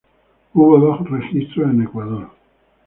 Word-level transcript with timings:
Hubo 0.55 0.79
dos 0.79 1.07
registros 1.11 1.69
en 1.69 1.83
Ecuador. 1.83 2.31